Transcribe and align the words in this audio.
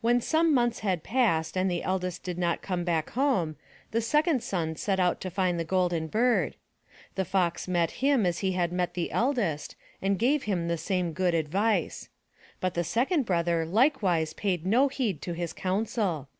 When 0.00 0.22
some 0.22 0.54
months 0.54 0.78
had 0.78 1.02
passed 1.02 1.54
and 1.54 1.70
the 1.70 1.82
eldest 1.82 2.22
did 2.22 2.38
not 2.38 2.62
come 2.62 2.82
back 2.82 3.10
home, 3.10 3.56
the 3.90 4.00
second 4.00 4.42
son 4.42 4.74
set 4.76 4.98
out 4.98 5.20
to 5.20 5.28
find 5.30 5.60
the 5.60 5.66
Golden 5.66 6.06
Bird. 6.06 6.56
The 7.14 7.26
Fox 7.26 7.68
met 7.68 7.90
him 8.00 8.24
as 8.24 8.38
he 8.38 8.52
had 8.52 8.72
met 8.72 8.94
the 8.94 9.10
eldest 9.12 9.76
and 10.00 10.18
gave 10.18 10.44
him 10.44 10.66
the 10.68 10.78
same 10.78 11.12
good 11.12 11.34
advice. 11.34 12.08
But 12.58 12.72
the 12.72 12.84
second 12.84 13.26
brother 13.26 13.66
likewise 13.66 14.32
paid 14.32 14.64
no 14.64 14.88
heed 14.88 15.20
to 15.20 15.34
his 15.34 15.52
counsel. 15.52 16.30